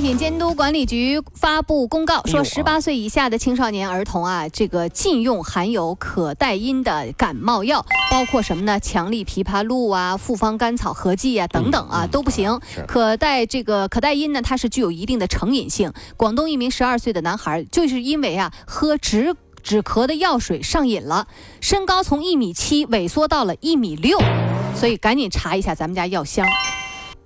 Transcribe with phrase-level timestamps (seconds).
[0.00, 8.78] 品监督管理局发布公告，说十八岁以下的青少年儿童啊，这个禁用含有可待因的感冒药，包括什么呢？
[8.78, 12.60] 强力枇杷露啊、复方甘草合剂啊等等啊都不行。
[12.86, 15.92] 可待这个可待因呢，它是具有一定的成瘾性。
[16.16, 19.34] 广东一名十二岁的男孩，就是因为啊喝止
[19.64, 21.26] 止咳的药水上瘾了，
[21.60, 24.20] 身高从一米七萎缩到了一米六，
[24.76, 26.46] 所以赶紧查一下咱们家药箱。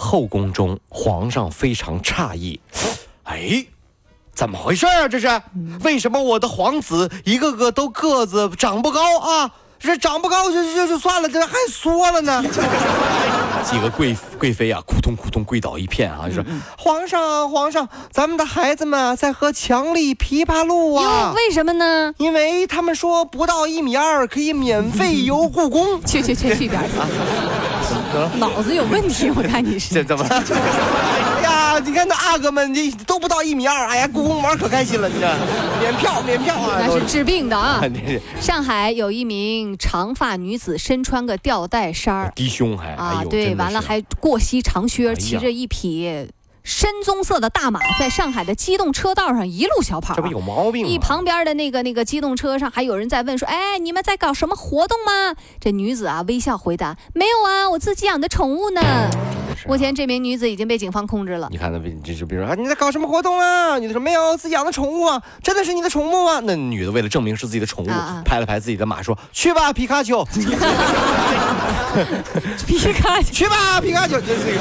[0.00, 2.60] 后宫中，皇上非常诧异，
[3.24, 3.66] 哎，
[4.32, 5.08] 怎么回事啊？
[5.08, 5.28] 这是
[5.82, 9.50] 为什么我的皇子一个个都个子长不高啊？
[9.80, 12.42] 这长不高就就就算了，这还缩了呢。
[13.68, 16.44] 几个贵贵妃啊，扑通扑通跪倒一片啊，就说
[16.78, 22.14] ：“皇上，皇上，咱们的孩子们在喝强力枇杷露啊，，为什么呢？
[22.18, 26.00] 因为他们说不到一米二可以免费游故宫。
[26.04, 26.96] 去去去去一边去！
[28.38, 30.04] 脑子有问题，我看你这是。
[30.04, 30.24] 怎么？
[30.28, 35.28] 哎呀，你看那阿哥们，这都不到一米二，哎呀，故宫玩可开心了，你这
[35.80, 36.78] 免票免票啊！
[36.80, 37.82] 那是治病的啊！
[38.40, 46.26] 上海有一名长发女子身穿个吊带衫儿低胸还啊对，完了还过膝长哎靴，骑着一匹
[46.62, 50.28] 深棕色的大马，在上海的机动车道上一路小跑这不。
[50.28, 50.90] 有毛病吗？
[50.90, 58.80] 一旁边的那个那个机动车上还有人在问说：“哎，你们在搞什么活动吗？”这女子啊微笑回答：“没有啊，我自己养的宠物呢。”
[59.56, 61.48] 是目前这名女子已经被警方控制了。
[61.50, 63.78] 你看那这就比如说啊，你在搞什么活动啊？
[63.78, 66.40] 女的说没有，自己养的宠物啊，真的是你的宠物吗？
[66.44, 70.22] 那女的为了证明是自己的宠物，啊啊拍了拍自己的马说：“去吧，皮卡丘，
[72.66, 74.58] 皮卡丘， 去吧，皮卡丘。”就是这个。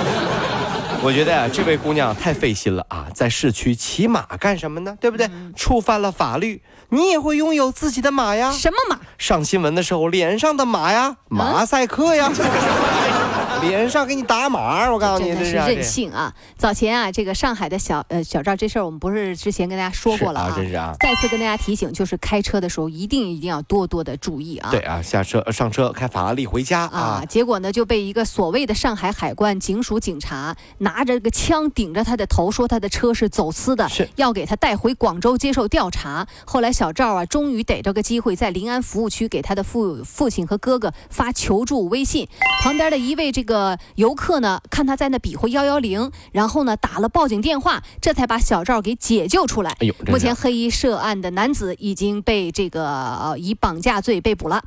[1.04, 4.98] 我觉得呀、这位姑娘太费心了啊，在市区骑马干什么呢？
[5.00, 5.30] 对不对？
[5.56, 8.52] 触犯了法律，你也会拥有自己的马呀。
[8.52, 9.00] 什么马？
[9.18, 12.32] 上新闻的时候，脸上的马呀，马赛克呀，
[13.62, 16.34] 脸上给你打码，我告诉你，真的是任性啊！
[16.58, 24.70] 早前啊，这个上海的小呃小赵这事儿，我们不是之前跟大家说过了啊真是啊再次跟大家提醒，就是开车的时候一定一定要多多的注意啊。
[24.72, 36.28] 对啊，下车呃上车开法拉利回家啊啊，，结果呢就被一个所谓的上海海关警署警察拿着个枪顶着他的头，说他的车是走私的是，要给他带回广州接受调查。
[36.46, 42.28] 后来小赵啊，终于逮着个机会，在临安服务区给他的父父亲和哥哥发求助微信。
[42.62, 43.47] 旁边的一位这个
[43.96, 49.72] 游客呢，看他在那比划幺幺零，然后呢打了报警电话，这才把小赵给解救出来。
[49.80, 54.64] 哎呦，目前黑衣涉案的男子已经被这个呃以绑架罪被捕了。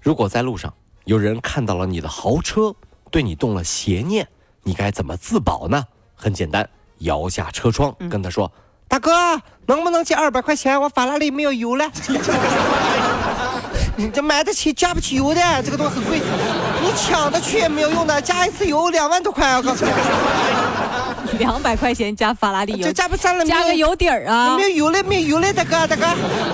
[0.00, 0.72] 如果在路上
[1.04, 2.74] 有人看到了你的豪车，
[3.10, 4.28] 对你动了邪念，
[4.62, 5.84] 你该怎么自保呢？
[6.14, 6.68] 很简单，
[6.98, 8.50] 摇下车窗嗯跟他说
[8.88, 10.80] ：“大哥，能不能借二百块钱？
[10.80, 11.90] 我法拉利没有油了。”
[13.96, 16.20] 你这买得起加不起油的，这个东西很贵。
[16.80, 19.90] 你抢着去也没有用的，加一次油两万多块，我告诉你，
[21.38, 24.62] 两百块钱加法拉利油这，加不上了加个油底儿啊没！
[24.64, 26.02] 有油了，没有油了，大哥，大哥，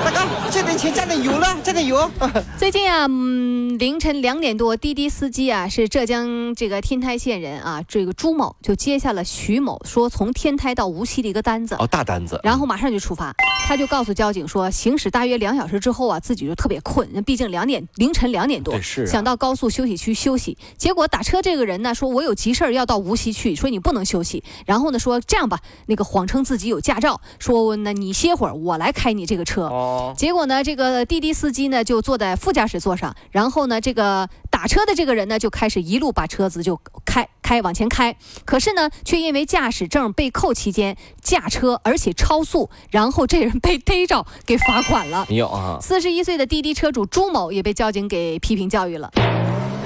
[0.04, 2.10] 大哥，这点钱加点油了，加点油。
[2.58, 11.74] 最近啊，嗯，凌晨两点多，滴滴司机啊是浙江这个天台县人啊，这个朱某就接下了徐某说从天台到无锡的一个单子。
[11.78, 12.38] 哦，大单子。
[12.42, 13.34] 然后马上就出发，
[13.66, 20.56] 他就告诉交警说，行驶大约两小时之后啊，自己就特别困，那毕竟两点凌晨两点多，是啊想到高速休息区休息。
[20.76, 24.42] 结果打车这个人呢说，我有急事儿要到无锡去，说你不能休息。
[24.66, 29.64] 然后呢说这样吧，那个谎称自己有驾照，说那你歇会儿，我来开你这个车。
[29.64, 45.26] 哦，结果呢，这个滴滴司机呢就坐在副驾驶座上，然后呢，这个打车的这个人呢就开始一路把车子就开开往前开，可是呢，却因为驾驶证被扣期间驾车而且超速，然后这人被逮着给罚款了。
[45.28, 45.78] 有啊？
[45.80, 49.10] 四十一岁的滴滴车主朱某也被交警给批评教育了。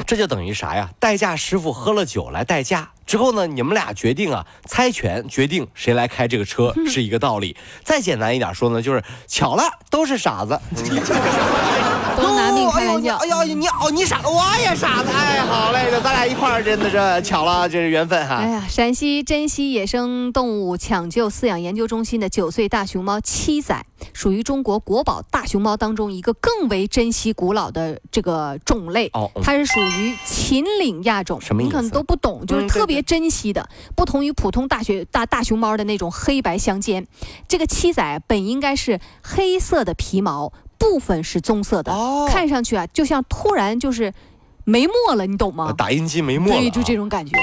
[0.09, 0.89] 这就等于啥呀？
[0.99, 7.55] 代驾师傅喝了酒来代驾之后呢，你们俩决定啊，猜拳决定谁来开这个车是一个道理。
[7.85, 10.59] 再简单一点说呢，就是巧了，都是傻子。
[12.17, 13.27] 都拿命开玩笑哎。
[13.27, 15.11] 呦，哎呦你哦，你傻，我也傻子。
[15.15, 18.37] 哎，好嘞，咱俩一块儿，真的是巧了，这是缘分哈。
[18.37, 29.09] 哎呀，陕西珍稀野生动物抢救饲养研究中心的九岁大熊猫七仔，属于中国国宝大熊猫当中一个更为珍稀古老的这个种类。
[29.13, 37.07] 哦嗯它是属于秦岭亚种，什么你可能都不懂，就是特别珍惜的，不同于普通大学大大熊猫的那种黑白相间。
[37.47, 40.53] 这个七仔本应该是黑色的皮毛。
[40.81, 44.15] 部分是棕色的，哦看上去啊就像突然就是
[44.63, 45.75] 没墨了，你懂吗？
[45.77, 47.37] 打印机没墨了、对，啊，就这种感觉。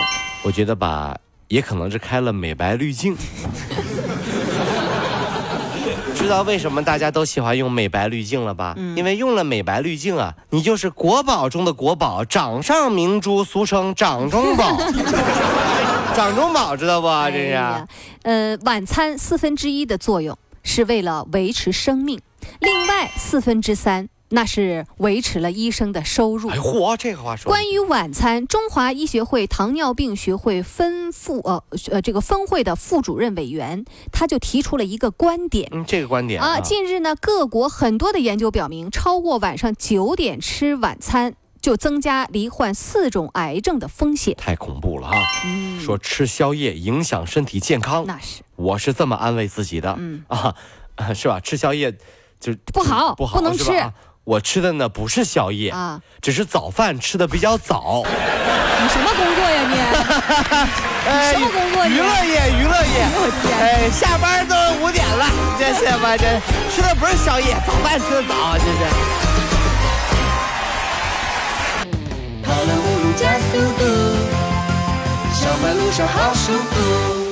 [0.46, 1.20] 我觉得吧，
[1.50, 3.14] 也可能是开了美白滤镜。
[6.26, 8.74] 知道为什么大家都喜欢用美白滤镜了吧？
[8.78, 14.76] 嗯因为用了美白滤镜啊，你就是国宝中的国宝，掌上明珠，俗称掌中宝。
[16.18, 17.08] 掌中宝知道不？
[17.30, 17.88] 这是、哎
[18.24, 22.20] 呃，晚餐四分之一的作用是为了维持生命，
[22.60, 26.58] 另外四分之三那是维持了医生的收入哎。
[26.58, 27.50] 嚯，这个话说。
[27.50, 35.70] 关于晚餐，中华医学会糖尿病学会分副呃呃这个分会的副主任委员，他就提出了一个观点。
[35.72, 44.36] 嗯，这个观点啊，近日呢，各国很多的研究表明，超过晚上九点吃晚餐，就增加罹患四种癌症的风险。
[44.38, 45.22] 太恐怖了啊！
[45.46, 49.96] 嗯，说吃宵夜影响身体健康，那是我是这么安慰自己的。
[49.98, 50.56] 嗯啊，
[50.96, 51.40] 啊 是吧？
[51.40, 51.96] 吃宵夜
[52.40, 53.94] 就不好不好，不能吃啊
[54.26, 58.02] 我吃的呢不是宵夜，啊，只是早饭吃的比较早。
[58.82, 59.76] 你什么工作呀你？
[61.06, 63.06] 你什么工作你娱乐业，娱乐业。
[63.14, 63.54] 我天！
[63.60, 65.30] 哎，下班都五点了，
[65.60, 66.18] 这是吧？
[66.18, 66.42] 这
[66.74, 68.80] 吃的不是宵夜，早饭吃的早，这是。
[72.44, 73.86] 跑了五路加速度，
[75.36, 77.25] 上班路上好舒服。